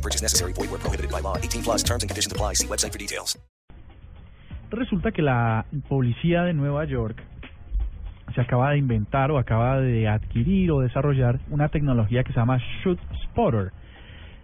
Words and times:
No 0.00 0.02
purchase 0.02 0.22
necessary. 0.22 0.52
Void 0.54 0.70
where 0.70 0.80
prohibited 0.80 1.10
by 1.10 1.20
law. 1.20 1.36
18 1.36 1.62
plus 1.62 1.82
terms 1.82 2.02
and 2.02 2.08
conditions 2.08 2.32
apply. 2.32 2.54
See 2.54 2.66
website 2.66 2.92
for 2.92 2.98
details. 2.98 3.38
Resulta 4.70 5.12
que 5.12 5.20
la 5.20 5.66
policía 5.88 6.44
de 6.44 6.54
Nueva 6.54 6.84
York 6.86 7.22
se 8.34 8.40
acaba 8.40 8.70
de 8.70 8.78
inventar 8.78 9.30
o 9.30 9.38
acaba 9.38 9.80
de 9.80 10.08
adquirir 10.08 10.70
o 10.70 10.80
desarrollar 10.80 11.40
una 11.50 11.68
tecnología 11.68 12.22
que 12.22 12.32
se 12.32 12.38
llama 12.38 12.58
Shoot 12.82 12.98
Spotter. 13.24 13.72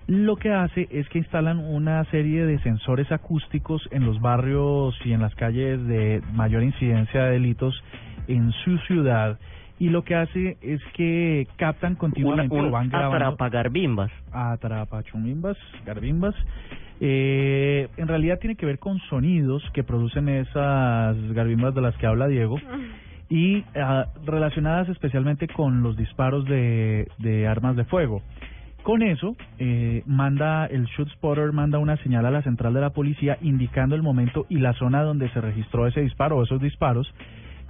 Lo 0.08 0.36
que 0.36 0.52
hace 0.52 0.88
es 0.90 1.08
que 1.08 1.18
instalan 1.18 1.60
una 1.60 2.04
serie 2.10 2.44
de 2.44 2.58
sensores 2.58 3.10
acústicos 3.10 3.88
en 3.92 4.04
los 4.04 4.20
barrios 4.20 4.94
y 5.04 5.12
en 5.12 5.22
las 5.22 5.34
calles 5.36 5.84
de 5.86 6.22
mayor 6.32 6.64
incidencia 6.64 7.22
de 7.22 7.30
delitos 7.32 7.82
en 8.26 8.52
su 8.64 8.78
ciudad 8.78 9.38
y 9.78 9.88
lo 9.90 10.02
que 10.02 10.14
hace 10.14 10.56
es 10.62 10.80
que 10.94 11.46
captan 11.56 11.94
continuamente 11.96 12.54
Una- 12.54 12.62
un 12.64 12.68
o 12.68 12.72
van 12.72 12.88
grabando 12.88 13.16
atrapagarbimbas. 13.16 14.10
atrapachumimbas, 14.32 15.56
garbimbas. 15.84 16.34
Eh, 17.00 17.88
en 17.98 18.08
realidad 18.08 18.38
tiene 18.38 18.56
que 18.56 18.64
ver 18.64 18.78
con 18.78 18.98
sonidos 19.10 19.62
que 19.74 19.84
producen 19.84 20.28
esas 20.30 21.16
garbimbas 21.32 21.74
de 21.74 21.82
las 21.82 21.94
que 21.98 22.06
habla 22.06 22.26
Diego 22.26 22.56
y 23.28 23.64
ah, 23.74 24.06
relacionadas 24.24 24.88
especialmente 24.88 25.46
con 25.48 25.82
los 25.82 25.96
disparos 25.96 26.46
de, 26.46 27.06
de 27.18 27.46
armas 27.46 27.76
de 27.76 27.84
fuego. 27.84 28.22
Con 28.82 29.02
eso, 29.02 29.36
eh, 29.58 30.04
manda 30.06 30.64
el 30.66 30.84
shoot 30.86 31.08
spotter 31.10 31.52
manda 31.52 31.78
una 31.78 31.96
señal 31.98 32.24
a 32.24 32.30
la 32.30 32.40
central 32.42 32.72
de 32.72 32.80
la 32.80 32.90
policía 32.90 33.36
indicando 33.42 33.94
el 33.96 34.02
momento 34.02 34.46
y 34.48 34.58
la 34.58 34.72
zona 34.74 35.02
donde 35.02 35.28
se 35.30 35.40
registró 35.40 35.86
ese 35.88 36.00
disparo 36.02 36.36
o 36.38 36.44
esos 36.44 36.60
disparos 36.62 37.12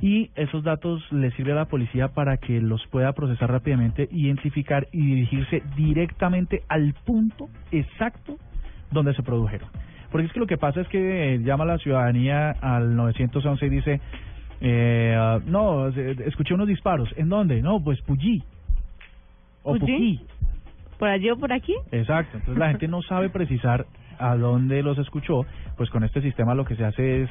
y 0.00 0.30
esos 0.34 0.62
datos 0.62 1.02
le 1.11 1.30
sirve 1.33 1.52
a 1.52 1.56
la 1.56 1.64
policía 1.66 2.08
para 2.08 2.36
que 2.36 2.61
los 2.61 2.86
pueda 2.89 3.12
procesar 3.12 3.50
rápidamente, 3.50 4.08
identificar 4.11 4.86
y 4.92 5.00
dirigirse 5.00 5.62
directamente 5.77 6.62
al 6.69 6.94
punto 7.05 7.48
exacto 7.72 8.36
donde 8.91 9.14
se 9.14 9.22
produjeron. 9.22 9.69
Porque 10.11 10.27
es 10.27 10.33
que 10.33 10.41
lo 10.41 10.47
que 10.47 10.58
pasa 10.58 10.80
es 10.80 10.88
que 10.88 11.34
eh, 11.34 11.38
llama 11.42 11.64
la 11.64 11.78
ciudadanía 11.78 12.50
al 12.50 12.94
911 12.94 13.66
y 13.66 13.69
dice, 13.69 14.00
eh, 14.61 15.14
ah, 15.19 15.41
no, 15.44 15.88
eh, 15.88 16.16
escuché 16.27 16.55
unos 16.55 16.69
disparos. 16.69 17.08
¿En 17.16 17.28
dónde? 17.28 17.60
No, 17.62 17.83
pues 17.83 18.00
Puyí. 18.03 18.42
O. 19.62 19.75
Puquí. 19.77 20.20
¿Por 20.98 21.08
allí 21.08 21.31
o 21.31 21.36
por 21.36 21.53
aquí? 21.53 21.75
Exacto. 21.92 22.38
Entonces 22.38 22.58
la 22.58 22.69
gente 22.69 22.88
no 22.88 23.03
sabe 23.03 23.28
precisar 23.28 23.86
a 24.19 24.36
dónde 24.36 24.83
los 24.83 24.97
escuchó. 24.98 25.44
Pues 25.77 25.91
con 25.91 26.05
este 26.05 26.22
sistema 26.22 26.55
lo 26.55 26.64
que 26.64 26.77
se 26.77 26.84
hace 26.84 27.25
es 27.25 27.31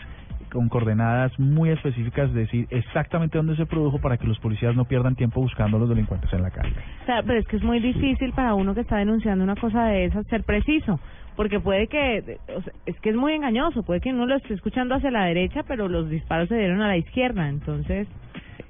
con 0.55 0.69
coordenadas 0.69 1.37
muy 1.37 1.69
específicas 1.69 2.33
decir 2.33 2.65
exactamente 2.69 3.37
dónde 3.37 3.57
se 3.57 3.65
produjo 3.65 3.99
para 3.99 4.17
que 4.17 4.25
los 4.25 4.39
policías 4.39 4.73
no 4.73 4.85
pierdan 4.85 5.15
tiempo 5.15 5.41
buscando 5.41 5.75
a 5.75 5.81
los 5.81 5.89
delincuentes 5.89 6.31
en 6.31 6.41
la 6.41 6.49
calle. 6.49 6.73
O 7.03 7.05
sea, 7.05 7.23
pero 7.23 7.39
es 7.39 7.47
que 7.47 7.57
es 7.57 7.63
muy 7.63 7.81
difícil 7.81 8.31
para 8.31 8.53
uno 8.53 8.73
que 8.73 8.81
está 8.81 8.95
denunciando 8.95 9.43
una 9.43 9.57
cosa 9.57 9.87
de 9.87 10.05
esas 10.05 10.25
ser 10.27 10.43
preciso, 10.43 10.99
porque 11.35 11.59
puede 11.59 11.87
que, 11.87 12.37
o 12.55 12.61
sea, 12.61 12.73
es 12.85 12.97
que 13.01 13.09
es 13.09 13.17
muy 13.17 13.33
engañoso, 13.33 13.83
puede 13.83 13.99
que 13.99 14.11
uno 14.11 14.25
lo 14.25 14.37
esté 14.37 14.53
escuchando 14.53 14.95
hacia 14.95 15.11
la 15.11 15.25
derecha, 15.25 15.63
pero 15.67 15.89
los 15.89 16.09
disparos 16.09 16.47
se 16.47 16.57
dieron 16.57 16.81
a 16.81 16.87
la 16.87 16.97
izquierda, 16.97 17.49
entonces... 17.49 18.07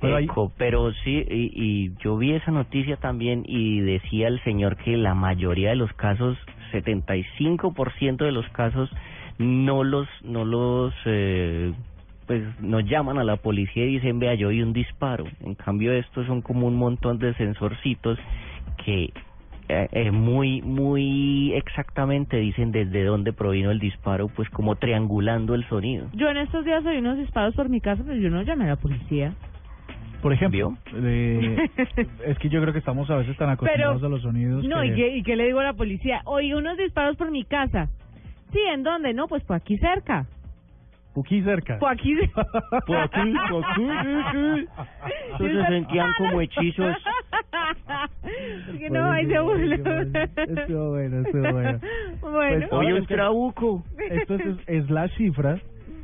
Pero 0.02 0.52
pero 0.58 0.92
sí, 1.04 1.24
y, 1.30 1.52
y 1.54 1.96
yo 2.04 2.18
vi 2.18 2.34
esa 2.34 2.52
noticia 2.52 2.98
también 2.98 3.44
y 3.48 3.80
decía 3.80 4.28
el 4.28 4.44
señor 4.44 4.76
que 4.76 4.98
la 4.98 5.14
mayoría 5.14 5.70
de 5.70 5.76
los 5.76 5.94
casos, 5.94 6.38
75% 6.74 8.18
de 8.18 8.32
los 8.32 8.48
casos, 8.50 8.90
no 9.38 9.84
los, 9.84 10.08
no 10.24 10.46
los, 10.46 10.94
eh, 11.06 11.74
pues 12.28 12.42
nos 12.62 12.84
llaman 12.86 13.18
a 13.18 13.24
la 13.24 13.38
policía 13.38 13.86
y 13.86 13.94
dicen, 13.96 14.20
vea, 14.20 14.34
yo 14.36 14.50
vi 14.50 14.62
un 14.62 14.74
disparo. 14.74 15.26
En 15.44 15.56
cambio, 15.56 15.92
estos 15.94 16.26
son 16.28 16.42
como 16.42 16.68
un 16.68 16.76
montón 16.76 17.20
de 17.20 17.34
sensorcitos 17.36 18.18
que 18.84 19.12
eh, 19.68 19.88
eh, 19.92 20.12
muy, 20.12 20.62
muy 20.62 21.54
exactamente 21.54 22.38
dicen 22.38 22.72
desde 22.72 23.04
dónde 23.04 23.34
provino 23.34 23.72
el 23.72 23.80
disparo, 23.80 24.28
pues 24.28 24.50
como 24.50 24.76
triangulando 24.76 25.56
el 25.56 25.68
sonido. 25.68 26.08
Yo 26.14 26.30
en 26.30 26.38
estos 26.38 26.64
días 26.66 26.86
oí 26.86 26.98
unos 26.98 27.18
disparos 27.18 27.56
por 27.56 27.70
mi 27.70 27.82
casa, 27.82 28.04
pero 28.06 28.18
yo 28.20 28.30
no 28.30 28.42
llamé 28.44 28.66
a 28.66 28.70
la 28.70 28.76
policía. 28.76 29.34
Por 30.22 30.34
ejemplo, 30.34 30.76
eh, 30.96 31.68
es 32.26 32.38
que 32.40 32.50
yo 32.50 32.60
creo 32.62 32.74
que 32.74 32.80
estamos 32.80 33.10
a 33.12 33.18
veces 33.18 33.38
tan 33.38 33.50
acostumbrados 33.50 34.04
a 34.04 34.08
los 34.10 34.22
sonidos. 34.24 34.66
No, 34.66 34.82
que- 34.82 34.88
¿y 34.88 34.94
qué, 34.96 35.18
¿y 35.18 35.24
qué 35.24 35.36
le 35.36 35.46
digo 35.46 35.60
a 35.60 35.64
la 35.66 35.74
policía? 35.74 36.22
Oí 36.26 36.54
unos 36.54 36.78
disparos 36.78 37.16
por 37.18 37.30
mi 37.30 37.44
casa. 37.44 37.90
Sí, 38.56 38.62
¿en 38.72 38.84
dónde? 38.84 39.14
No, 39.14 39.28
pues 39.28 39.44
por 39.44 39.58
aquí 39.58 39.78
cerca. 39.78 40.26
Puquí 41.14 41.42
cerca. 41.44 41.78
Por 41.78 41.92
aquí. 41.92 42.14
Por 42.88 42.98
aquí, 42.98 43.34
por 43.50 43.66
aquí, 43.66 43.82
sí, 43.86 44.24
sí. 44.32 44.68
Eso 45.34 45.62
se 45.62 45.68
sentían 45.68 46.10
como 46.18 46.40
hechizos. 46.42 46.96
Que 48.78 48.90
no, 48.90 49.12
ahí 49.12 49.26
se 49.26 49.40
burló. 49.40 49.76
Estuvo 50.62 50.90
bueno, 50.92 51.20
estuvo 51.22 51.52
bueno. 51.52 51.80
Bueno. 52.22 52.68
Pues, 52.70 52.74
Oye, 52.74 52.94
un 52.94 53.06
trabuco. 53.06 53.84
Esto 54.10 54.36
es, 54.36 54.58
es 54.68 54.90
la 54.90 55.08
cifra 55.10 55.58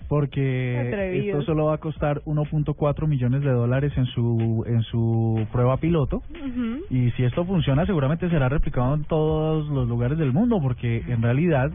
porque 0.07 0.77
Atrevidos. 0.77 1.39
esto 1.41 1.41
solo 1.53 1.65
va 1.67 1.75
a 1.75 1.77
costar 1.77 2.21
1.4 2.25 3.07
millones 3.07 3.41
de 3.43 3.49
dólares 3.51 3.93
en 3.95 4.05
su 4.07 4.63
en 4.67 4.81
su 4.83 5.45
prueba 5.53 5.77
piloto 5.77 6.17
Ujú. 6.17 6.83
y 6.89 7.11
si 7.11 7.23
esto 7.23 7.45
funciona 7.45 7.85
seguramente 7.85 8.29
será 8.29 8.49
replicado 8.49 8.93
en 8.95 9.05
todos 9.05 9.69
los 9.69 9.87
lugares 9.87 10.17
del 10.17 10.33
mundo 10.33 10.59
porque 10.61 10.97
en 11.07 11.21
realidad 11.21 11.71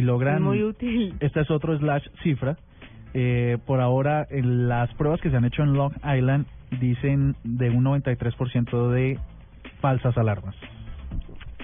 si 0.00 0.06
logran 0.06 0.42
muy 0.42 0.62
útil. 0.62 1.14
esta 1.20 1.40
es 1.40 1.50
otro 1.50 1.76
slash 1.78 2.06
cifra 2.22 2.56
eh, 3.12 3.58
por 3.66 3.80
ahora 3.80 4.26
en 4.30 4.68
las 4.68 4.92
pruebas 4.94 5.20
que 5.20 5.30
se 5.30 5.36
han 5.36 5.44
hecho 5.44 5.62
en 5.62 5.74
Long 5.74 5.92
Island 6.04 6.46
dicen 6.80 7.34
de 7.44 7.70
un 7.70 7.84
93% 7.84 8.90
de 8.90 9.18
falsas 9.80 10.16
alarmas 10.16 10.54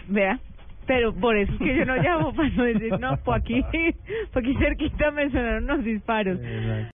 Vea. 0.09 0.39
Pero 0.87 1.13
por 1.15 1.37
eso 1.37 1.53
es 1.53 1.59
que 1.59 1.77
yo 1.77 1.85
no 1.85 1.97
llamo 1.97 2.33
para 2.37 2.49
no 2.51 2.65
decir, 2.65 2.99
no, 3.01 3.17
por 3.19 3.35
aquí, 3.35 3.61
por 4.33 4.43
aquí 4.43 4.55
cerquita 4.57 5.11
me 5.11 5.29
sonaron 5.31 5.65
unos 5.65 5.85
disparos. 5.85 6.39
Exacto. 6.41 6.95